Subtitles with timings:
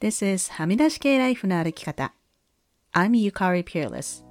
[0.00, 2.14] This is はみ出し系ライフの歩き方。
[2.92, 4.24] I'm Yukari Peerless.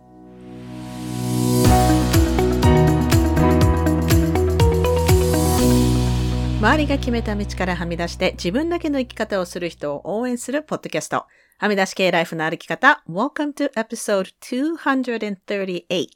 [6.61, 11.25] 周りが決めた道からはみ出して自分だけの生き方をする人を応援するポッドキャスト。
[11.57, 13.03] はみ出し系ライフの歩き方。
[13.05, 16.07] Welcome to episode 238.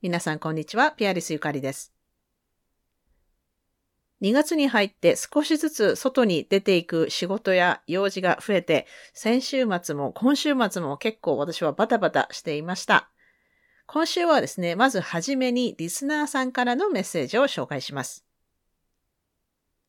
[0.00, 0.92] 皆さんこんにちは。
[0.92, 1.92] ピアリスゆかりです。
[4.22, 13.10] 2月に入って少しずつ外に出ていく仕事や用事が増えて、先週末も今週末も結構私はバタバタしていました。
[13.86, 18.24] 今週はですね、まずはじめにリスナーさんからのメッセージを紹介します。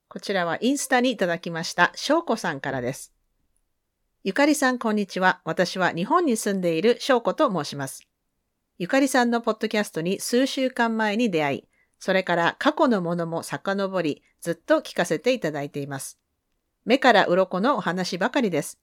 [0.09, 3.13] こちらはインスタにいただきました、翔子さんからです。
[4.23, 5.41] ゆかりさん、こんにちは。
[5.45, 8.07] 私は日本に住んでいる翔子と申します。
[8.79, 11.67] ゆかりさんのポッドキャストに数週間前に出会い、
[12.03, 16.19] それから過去のものも遡り、ずっと聞かせていただいています。
[16.83, 18.77] 目から鱗のお話ばかりです。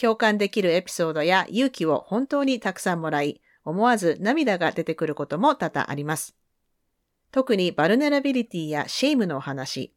[0.00, 6.34] 共感できるエピソードや勇気を本当にたくさんもらい、思わず涙が出てくることも多々あります。
[7.32, 9.92] 特に vulnerability や shame のお話。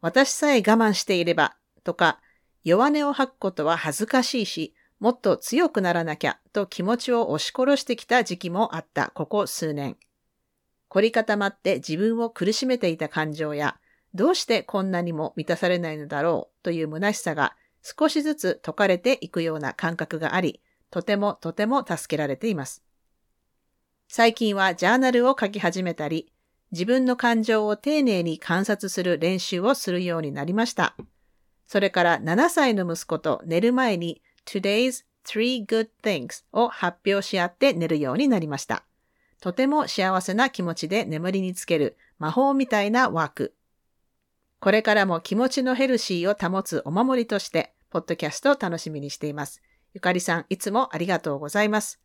[0.00, 2.18] 私さえ我慢していればとか、
[2.64, 9.98] 弱音を吐くことは恥ずかしいし、もっと強くならなきゃと気持ちを押し殺してきた時期もあったここ数年。
[10.94, 13.78] 凝り固まって自分を苦しめていた感情や、
[14.14, 20.60] どうしてこんなにも満たされないのだろうという虚しさが少しずつ解かれていくような感覚があり、
[20.92, 22.84] とてもとても助けられています。
[24.06, 26.32] 最近はジャーナルを書き始めたり、
[26.70, 30.94] 自分の感情を丁寧に観察する練習をするようになりました。
[31.66, 38.84] それから7歳の息子と寝る前に Today's Three Good Things を発表し合って寝るようになりました。
[39.44, 43.54] とても幸せな気持ちで眠りにつける魔法みたいなワーク。
[44.58, 49.60] これからも気持ちのヘルシーを保つお守りとして、ポッドキャストを楽しみにしています。
[49.92, 52.00] ゆかりさん、いつもありがとうございます。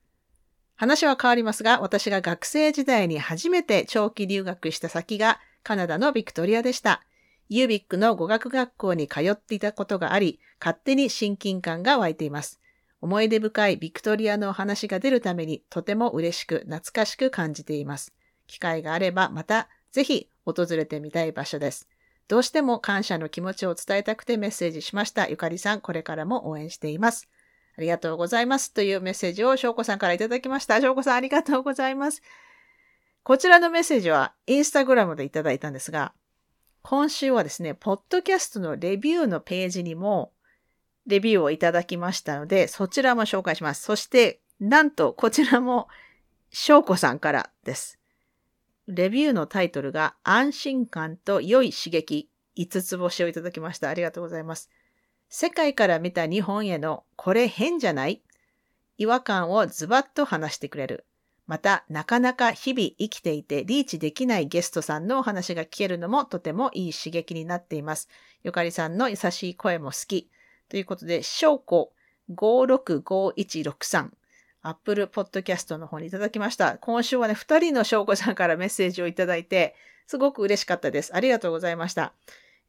[0.75, 7.03] 話は変わりますが、私が学生時代に初めて長期留学した先がカナダのビクトリアでした。
[7.47, 12.59] ユービックの語学学校に通っていたことがあり、勝手に親近感が湧いています。
[13.01, 18.13] 思い出深いビクトリアのお話が出るためにとても嬉しく懐かしく感じています。
[18.47, 21.87] 機会があればまたぜひ訪れてみたい場所です。
[22.27, 25.27] どうしても感謝の気持ちを伝えたくてメッセージしました。
[25.27, 27.27] ゆかりさん、これからも応援しています。
[27.75, 28.71] ありがとうございます。
[28.71, 30.79] というメッセージを翔子さんからいただきました。
[30.79, 32.21] 翔子さん、ありがとうございます。
[33.23, 36.13] こちらのメッセージはインスタグラムでいただいたんですが、
[36.83, 40.31] 今週はですね、ポッドキャストのレビューのページにも
[41.05, 43.83] レビューをいただきましたので、そちらも紹介します。
[43.83, 45.87] そして、なんと、こちらも、
[46.51, 47.99] 翔子さんからです。
[48.87, 53.89] レビューのタイトルが、安心感と良い刺激、5つ星をいただきました。
[53.89, 54.69] ありがとうございます。
[55.29, 58.21] 世界から見た日本への、これ変じゃない？
[58.97, 61.05] 違和感をズバッと話してくれる。
[61.47, 68.07] また、なかなか日々生きていてリーチできないゲストさんのお話が聞けるのもとてもいい刺激になっています。
[68.43, 70.29] ゆかりさんの優しい声も好き。
[70.69, 71.91] ということで、翔子
[72.31, 74.09] 565163
[74.61, 76.77] Apple Podcast の方にいただきました。
[76.77, 79.75] 今週はね、二人の翔子さんからメッセージをいただいて、
[80.05, 81.15] すごく嬉しかったです。
[81.15, 82.13] ありがとうございました。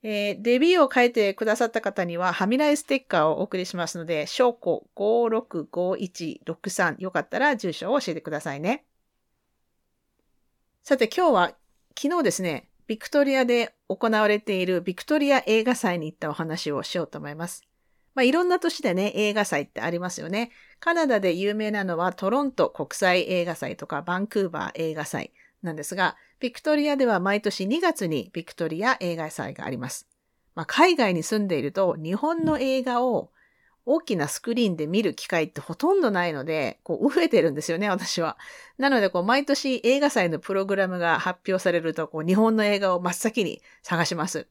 [0.03, 8.85] えー、レビューを書いてくださった方には、ハミライステッカーをお送りしますので、翔子565163よかったら住所を教えてくださいね。
[10.83, 11.53] さて今日は
[11.97, 17.70] 昨日ですね、ビクトリアで行われているビクトリア映画祭に行ったお話をしようと思います。
[18.15, 20.51] まあ、いろんな都市でね、映画祭ってありますよね。
[20.81, 25.33] カナダで有名なのはトロント国際映画祭とかバンクーバー映画祭
[25.63, 30.09] なんですが、ビクトリアでは毎年2月にビクトリア映画祭があります。
[30.55, 33.31] まあ、海外に住んでいると日本の映画を
[33.87, 38.37] 大きなスクリーンで見る機会ってほとんどないので、こう、増えてるんですよね、私は。
[38.79, 44.47] なので、こう、毎年映画祭のプログラムが発表されると、こう、日本の映画を真っ先に探します。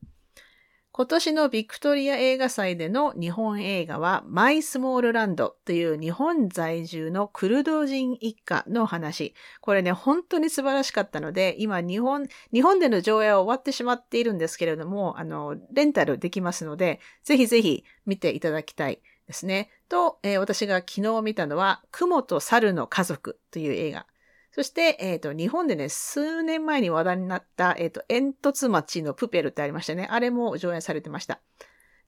[1.00, 9.34] 今年のビクトリア映画祭での日本映画は、マイスモールランドという日本在住のクルド人一家の話。
[9.62, 19.70] これね、本当に素晴らしかったので、今日本、日本での上映は終わってしまっているんですけれども、あの、レンタルできますので、ぜひぜひ見ていただきたいですね。
[19.88, 24.06] と、えー、私が昨日見たのは、雲と猿の家族という映画。
[24.52, 30.08] そして、えっ、ー、と、日本でね、数年前に話題になった、えっ、ー、と、煙突町のプペルってありましたね。
[30.10, 31.40] あれも上演されてました。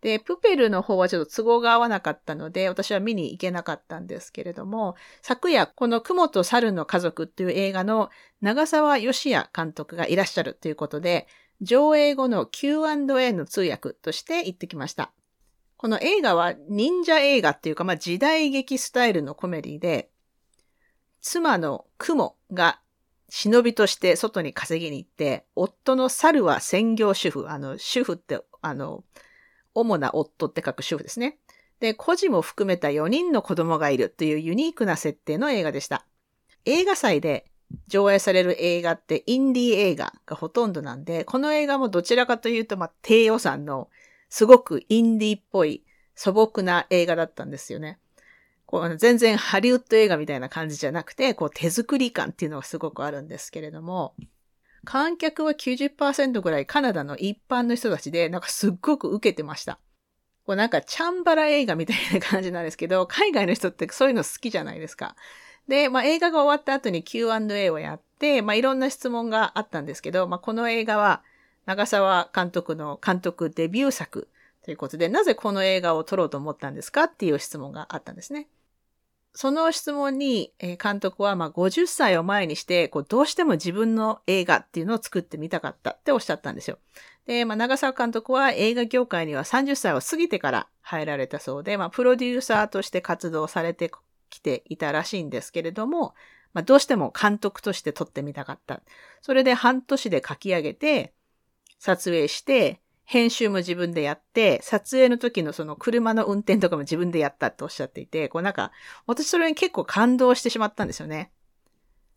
[0.02, 8.10] で、プペルの方はちょっと都合が合わなかったので、私は見に行けなかったんですけれども、昨夜、この雲と猿の家族っていう映画の
[8.42, 11.28] 長沢義也監督がいらっしゃるということで、
[11.62, 15.12] 上映後の Q&A の通訳として行ってきました。
[15.78, 20.11] この映画は忍者映画っていうか、まあ時代劇スタイルのコメディで、
[21.22, 22.82] 妻の雲が
[23.30, 27.50] 忍びとして外に稼ぎに行って、夫の猿は専業主婦。
[27.50, 29.04] あの、主婦って、あの、
[29.74, 31.38] 主な夫って書く主婦ですね。
[31.80, 36.06] で、孤児も含めた4人の子供がいるというユニークな設定の映画でした。
[36.66, 37.46] 映画祭で
[37.88, 43.90] 上映される映画ってインディー映画がほとんどなんで、この映画もどちらかというと、まあ、低予算の
[44.30, 45.84] すごくインディーっぽい
[46.16, 47.98] 素朴な映画だったんですよね。
[48.72, 54.16] こう全然ハリウッド映画みたいな感じじゃなくて、こう手作り感っていうのがすごくあるんですけれども、
[54.86, 59.78] 観客は90%ぐらいカナダの一般の人たちで、なんかすっごく受けてました。
[60.46, 65.18] こうなんかチャンバラ映画みたいな感じなんですけど、海外の人ってそういうの好きじゃないですか。
[65.68, 71.24] で、まあ映画が終わった後に Q&A をやって、まあいろんな質問があったんですけど、まあこの映画は
[71.66, 74.30] 長澤監督の監督デビュー作
[74.64, 78.48] ということで、なぜこの映画を撮ろうと思ったんですかっていう質問があったんですね。
[79.34, 86.80] その質問に、監督はまあ50歳を前にして、こうどうしても自分の映画っていうのを作ってみたかったっておっしゃったんですよ。
[87.26, 93.92] で、まあ、長澤監督は映画業界には30歳を過ぎてから入られたそうで、まあ、プロデューサーとして活動されて
[94.30, 96.14] きていたらしいんですけれども、
[96.54, 98.82] まあ、どうしても監督として撮ってみたかった。
[99.22, 101.14] それで半年で書き上げて、
[101.80, 102.82] 撮影して、
[103.12, 108.72] 編集も自分でやって、撮影の時のその車の運転とかも自分でやったっておっしゃっていて、こうなんか、
[109.06, 111.30] 私それに結構感動してしまったんですよね。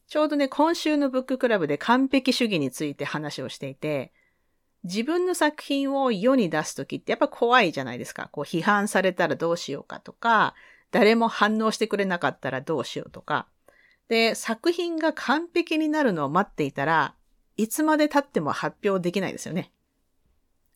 [0.07, 4.13] ちょうどね、今週のブッククラブで完璧主義について話をしていて、
[4.85, 8.29] 自分の作品を世に出すときってやっぱ怖いじゃないですか。
[8.31, 10.55] こう批判されたらどうしようかとか、
[10.93, 13.49] 誰も反応してくれなかったらどうしようとか。
[14.07, 17.17] で、作品が完璧になるのを待っていたら、
[17.57, 19.73] いつまで経っても発表できないですよね。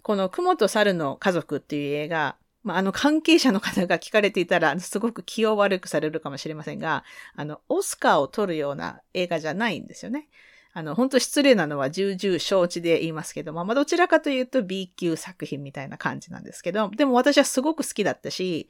[0.03, 7.05] この雲と猿の家族っていう映画、まあ、あの関係者の方が聞かれていたら、すごく気を悪くされるかもしれませんが、
[7.35, 10.29] あの、オスカーを取るような映画じゃないんですよね。
[10.73, 18.69] あの、本当失礼なのは重々承知で言いますけども、まあ、どちらかというと B 級作品みたいな感じなんですけど、でも私はすごく好きだったし、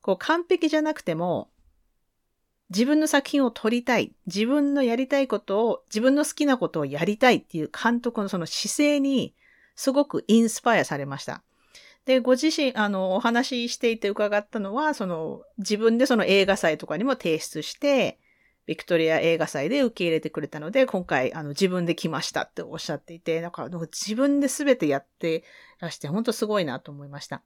[0.00, 1.50] こう完璧じゃなくても、
[2.70, 9.34] 自分の作品を撮りたい、自分のやりたいことを、自分の好きなことをやりたいっていう監督のその姿勢に
[9.74, 11.42] すごくインスパイアされました。
[12.04, 18.18] で、ご自身、あの、お話ししていて伺ったのは、その、自分でその映画祭とかにも提出して、
[18.66, 25.44] ビクトリア映画祭で受け入れてくれたので、今回、あの、自分で来ましたっておっしゃっていて、だから、自分で全てやって
[25.80, 27.42] らして、本当すごいなと思いました。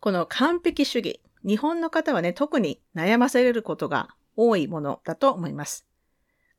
[0.00, 5.86] この完璧主義、日本の方はね、特に悩まされることが多いものだと思います。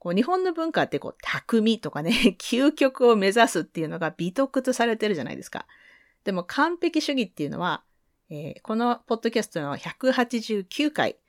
[0.04, 5.66] こう日本の文化ってこう、匠とかね、 究極を目指すっていうのが美徳とされてるじゃないですか。
[6.26, 7.86] でも完璧主義っていうのは、
[8.30, 11.20] えー、このポッドキャストの189回、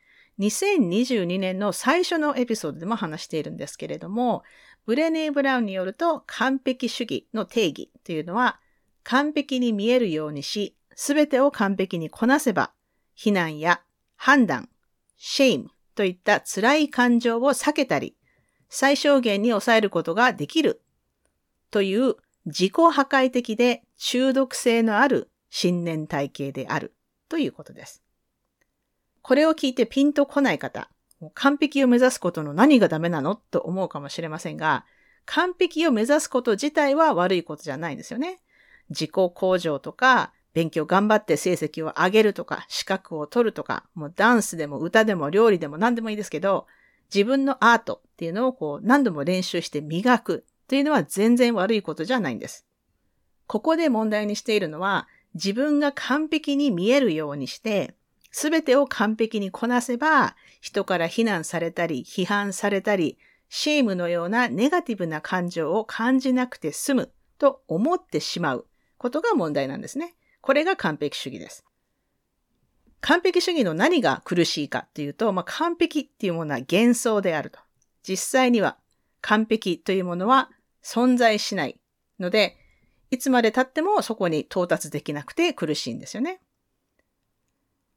[0.40, 4.42] 2022年の最初のエピソードでも話しているんですけれども、
[4.86, 8.58] ブレネー・ブラウンによると完璧主義の定義というのは、
[9.04, 12.72] 完璧に見えるようにし、すべてを完璧にこなせば、
[13.14, 13.82] 非難や
[14.16, 14.68] 判断、
[15.16, 18.16] シェイムといった辛い感情を避けたり、
[18.76, 20.82] 最小限に抑えることができる
[21.70, 26.92] という自己破壊的で中毒性のある信念体系である
[27.28, 28.02] ということです。
[29.22, 30.90] これを聞いてピンとこない方、
[31.34, 33.36] 完璧を目指すことの何がダメなの？
[33.36, 34.84] と思うかもしれませんが、
[35.24, 38.40] 完璧を目指すこと自体は悪いことじゃないんですよね。
[38.90, 46.66] 自己向上とか、勉強頑張って成績を上げるとか、資格を取るとか、もうダンスでも歌でも料理でも何でもいいですけど、
[47.12, 52.66] 自分のアートっていうのをこう何度も練習して磨くというのは全然悪いことじゃないんです。
[53.46, 57.94] ここで問題にしているのは自分が完璧に見えるようにして、
[58.30, 63.16] すべてを完璧にこなせば人から非難されたり批判されたり
[63.48, 70.14] シェームのようなネガティブな感情を感じなくて済むと思ってしまうことが問題なんですね。
[70.40, 71.64] これが完璧主義です。
[73.06, 77.58] 完璧主義の何が苦しいかっていうと、まあ、完璧っていうものは幻想であると。
[78.02, 78.78] 実際には
[79.20, 80.50] 完璧というものは
[80.82, 81.78] 存在しない
[82.18, 82.56] ので、
[83.10, 86.40] いつまで経ってもそこに到達できなくて苦しいんですよね。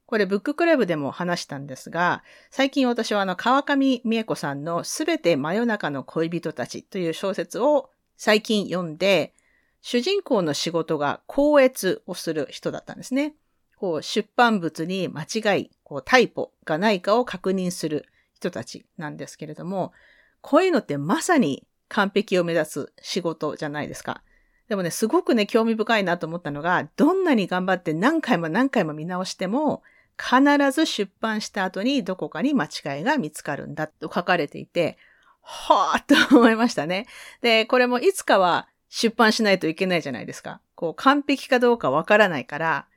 [0.08, 2.22] これブッククラブでも話したんですが、
[2.52, 9.34] 最近私はあの川上美恵子さんのすべて真夜中の恋人たちという小説を最近読んで、
[9.82, 13.36] 主人公の仕事が校閲をする人だったんですね。
[13.77, 19.93] こう出版物に間違い、こうタイポがないかを確認する人たちなんですけれども、
[20.41, 24.22] こういうのってまさに完璧を目指す仕事じゃないですか。
[24.67, 29.81] でもね、すごくね、興味深いなと思ったのが、どんなに頑張って何回も何回も見直しても、
[30.19, 34.98] 必ず出版した後にどこかに間違いが見つかるんだと書かれていて、
[35.41, 37.07] はぁと思いましたね。
[37.41, 40.60] で、これもいつかは出版しないといけないじゃないですか。
[40.75, 42.88] こう、完璧かどうかわからないから、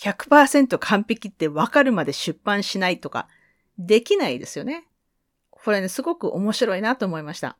[0.00, 3.28] 100%完璧ってわかるまで出版しないとか、
[3.78, 4.86] できないですよね。
[5.50, 7.58] これね、すごく面白いなと思いました。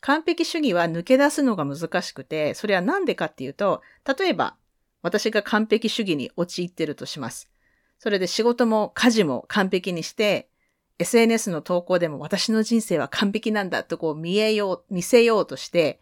[0.00, 3.82] 完璧主義は抜け出すのが難しくて、それはなんでかっていうと、
[4.18, 4.56] 例えば、
[5.02, 7.50] 私が完璧主義に陥ってるとします。
[7.98, 10.50] それで仕事も家事も完璧にして、
[10.98, 16.00] SNS の投稿でも私の人生は完璧なんだとこう見えよう、見せようとして、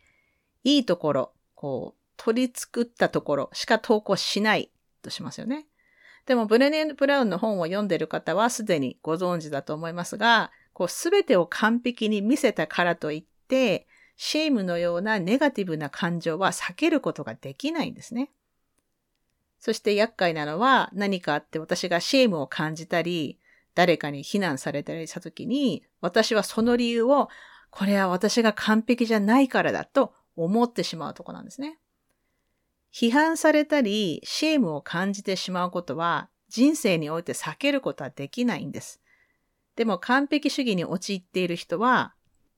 [0.64, 4.70] いいところ、こう、取り作ったところしか投稿しない
[5.00, 5.66] としますよね。
[6.26, 18.30] でも、ブレネン・ブラウンの本を読んでいる方はすでにご存知だと思いますが、こう、すべてを完璧に見せたからといって、shame のようなネガティブな感情は避けることができないんですね。
[19.58, 23.38] そして厄介なのは何かあって私が shame を感じたり、
[23.74, 27.28] 誰かに非難されたりしたときに、私はその理由を、
[27.70, 31.78] これは私が完璧じゃないからだと思ってしまうとこなんですね。
[32.92, 39.00] 批判されたり、 shame を感じてしまうことは、人生において避けることはできないんです。
[39.76, 42.14] でも完璧主義に陥っている人は、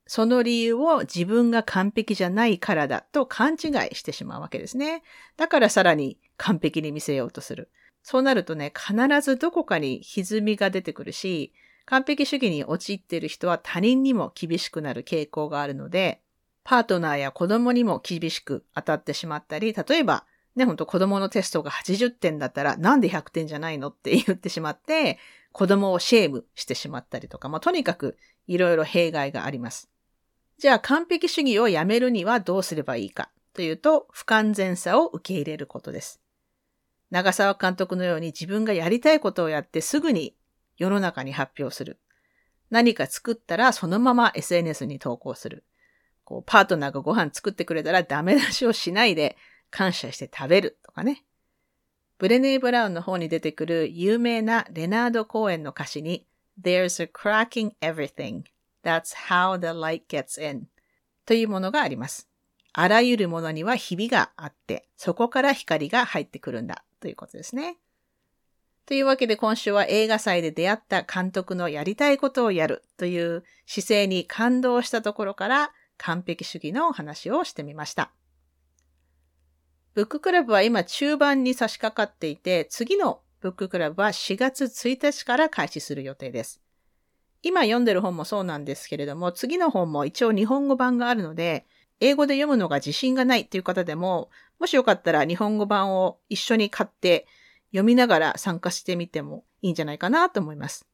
[0.07, 5.03] その理由を自分が完璧じゃないからだと勘違いしてしまうわけですね。
[5.37, 7.71] だからさらに完璧に見せようとする。
[8.03, 11.53] そうなるとね、必ずどこかに歪みが出てくるし、
[11.85, 16.23] 完璧主義に陥っている人は他人にも厳しくなる傾向があるので、
[16.65, 20.25] パートナーや子供にも厳しく当たってしまったり、例えば、
[20.57, 25.19] ね、ほんと子供のテストが80点だったら、なんで100点じゃないのって言ってしまって、
[25.53, 29.91] 子供をシェームしてしまったりとか、まあ、とにかくいろいろ弊害があります。
[30.59, 36.21] じゃあ完璧主義をやめるにはどうすればいいかというと、不完全さを受け入れることです。
[37.11, 40.37] 長沢監督のように自分がやりたいことをやってすぐに
[40.77, 41.99] 世の中に発表する。
[42.71, 45.65] 何か作ったらそのまま SNS に投稿する。
[46.31, 49.37] こう、パートナーがご飯作ってくれたらダメ出しをしないで
[49.69, 51.25] 感謝して食べるとかね。
[52.19, 56.29] ブレネー・ブラウンの方に出てくる有名なレナード公演の歌詞に
[56.63, 58.45] There's a cracking everything.
[58.85, 60.69] That's how the light gets in.
[61.27, 62.29] というものがあります。
[62.75, 67.79] あらゆるものにはひびがあって、そこから光が入ってくるんだということですね。
[68.87, 78.11] というわけで今週は映画祭で出会った監督のやりたいことをやるという姿勢に感動したところから完璧主義の話をしてみました。
[79.95, 86.61] ブッククラブは今中盤に差し掛かっていて、次のブッククラブは4月1日から開始する予定です。
[87.43, 91.67] 今読んでる本もそうなんですけれども、次の本も一応日本語版があるので、
[92.01, 97.27] 英語で読むのが自信がないっていう方でも、もしよかったら日本語版を一緒に買って
[97.73, 100.90] 読みながら参加してみてもいいんじゃないかなと思います。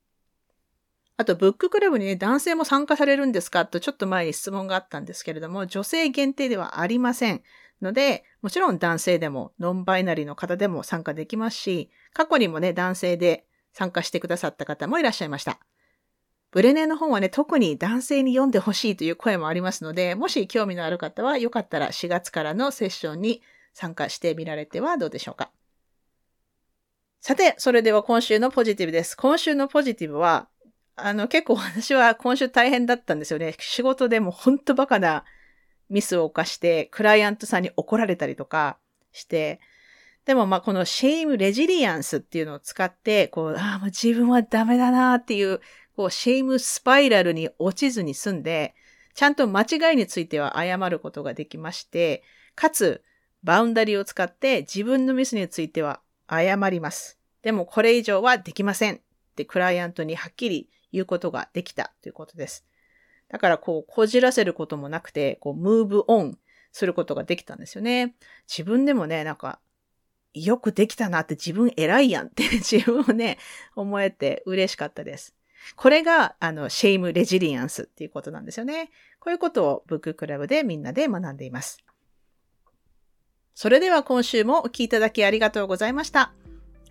[1.19, 7.43] あと、ブッククラブにね、男性も参加されるんですかとちょっと前に質問があったんですけれども、女性限定ではありません。
[7.83, 15.59] ので、もちろん男性でもノンバイナリーの方でも参加できますし、過去にもね、男性で参加してくださった方もいらっしゃいました。
[16.51, 23.43] ブレネの本はね、特に男性に読んでほしいという声もありますので、もし興味のある方はよかったら4月からのセッションに
[23.75, 25.51] 参加してみられてはどうでしょうか。
[27.21, 29.17] さて、それでは今週のポジティブです。
[29.17, 30.49] 今週のポジティブは、
[30.97, 33.55] あの、結構私は 今週大変だったんですよね。
[33.59, 35.25] 仕事でもほんとバカな
[35.89, 38.79] ミスを犯して、クライアントさんに怒られたりとか
[39.13, 39.61] して、
[40.25, 45.61] でもまあこのシェイムレジリアンスっていうのを使って、こう、ああ、もう自分はダメだなっていう
[45.97, 48.75] こう、シェイムスパイラルに落ちずに済んで、
[49.15, 52.23] ちゃんと間違いについては謝ることができまして、
[52.55, 53.03] かつ、
[53.43, 57.19] バウンダリーを使って自分のミスについては謝ります。
[57.43, 58.99] でもこれ以上はできませんっ
[59.37, 62.65] てクライアントにはっきり言うことができたということです。
[63.29, 66.39] だからこう、こじらせることもなくて、こう、ムーブオン
[66.73, 68.15] することができたんですよね。
[68.49, 69.61] 自分でもね、なんか、
[70.33, 73.39] よくできたなって自分偉いやんって 自分をね、
[73.75, 75.35] 思えて嬉しかったです。
[75.75, 78.91] これが、あの、シェイムレジリアンスっていうことなんですよね。
[79.19, 81.79] こういうことをブッククラブでみんなで学んでいます。
[83.55, 86.33] それでは今週もお聴きいただきありがとうございました。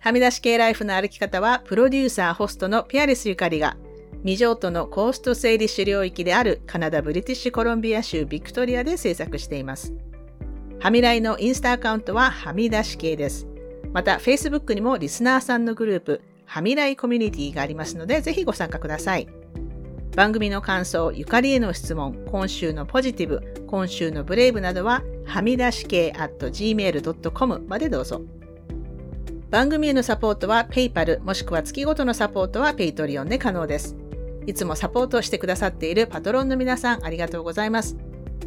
[0.00, 3.76] はみ出し系ライフの歩き方は、プロデューサー、ホストのピアレスゆかりが、
[4.26, 9.94] 未譲渡のコースト整理主領域であるカナダ・ブリティッシュコロンビア州ビクトリアで制作しています。
[10.80, 13.46] はみらいのインスタアカウントははみ出し系です。
[13.92, 19.28] また、Facebook にもリスナーさんのグループ、はみらいコミュニティがありますので、ぜひご参加ください。
[20.16, 28.22] 番組の感想、ゆかりへの質問、今週のポジティブ、今週のブレイブなどは、はみ出し系 at gmail.com までどうぞ。
[29.50, 33.94] 番組へのサポートは PayPal もしくは月ごとのサポートは Patreon で可能です。
[34.46, 37.96] いつもサポートしてくださっているパトロンの皆さんありがとうございます。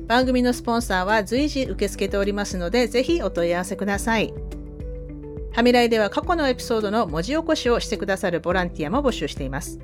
[0.08, 4.34] 番組のスポンサーは随時受け付けておりますので、ぜひお問い合わせください。
[5.51, 9.79] はみらいでは過去のエピソードの文字起こしをしてくださるボランティアも募集しています。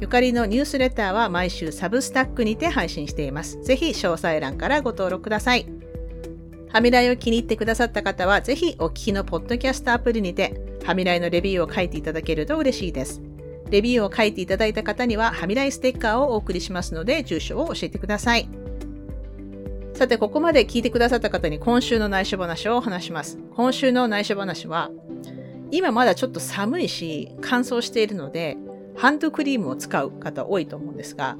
[0.00, 3.62] ゆかりのニュースレターは毎週サブスタックにて配信しています。
[3.62, 5.66] ぜひ詳細欄からご登録ください。
[6.68, 13.22] はみらいを気に入ってくださった方は、ぜひお聞きのポッドキャストアプリにて、はみらいのレビューを書いていただけると嬉しいです。
[13.70, 18.48] レビューを書いていただいた方には、はみらいステッカーをお送りしますので、住所を教えてください。
[19.94, 23.38] さて、ここまで聞いてくださった方に今週の内緒話を話します。
[23.54, 24.90] 今週の内緒話は、
[25.70, 28.56] 今まだちょっと寒いし、乾燥しているので、
[28.96, 31.36] ハンドクリームを使う方多いと思うんですが、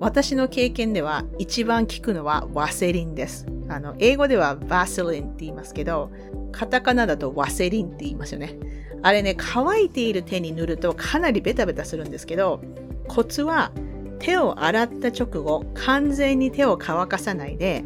[0.00, 3.46] 私の経験では一番効くのはワセリンです。
[3.68, 6.10] あの、英語ではバセリンって言いますけど、
[6.52, 8.58] カタカナだとワセリンって言いますよね。
[9.04, 12.62] あれね、乾いている手に塗るとかなりベタベタするんですけど、
[13.06, 13.70] コツは
[14.18, 17.84] 手を洗った直後、完全に手を乾かさないで、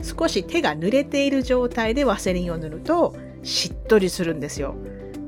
[0.00, 4.76] 少し手が濡れている状態でワセリンを塗るとしっとりするんですよ。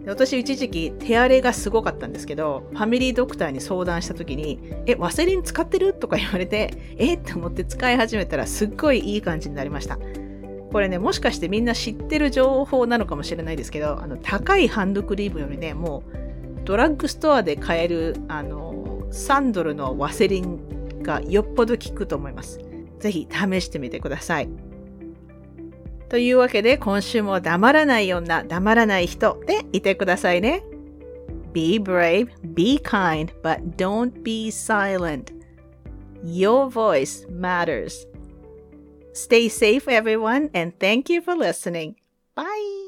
[0.04, 5.92] で私一時期手荒れがすごかったんですけど、ファミリードクターに相談した時に、え、ワセリン使ってる？
[5.92, 7.14] とか言われて、え？
[7.14, 9.98] って思って使い始めたらすっごいいい感じになりました。
[10.72, 22.58] これね、もしかしてみんな知ってる情報なのかもしれないですけど、あの、高いハンドクリームよりね、もう、ドラッグストアで買える、あの、3ドルのワセリンがよっぽど効くと思います。
[23.00, 24.48] ぜひ試してみてください。
[26.08, 30.62] というわけで今週も黙らない女、黙らない人でいてくださいね。
[31.52, 35.34] Be brave, be kind, but don't be silent.
[36.24, 38.11] Your voice matters.
[39.12, 41.96] Stay safe, everyone, and thank you for listening.
[42.34, 42.81] Bye.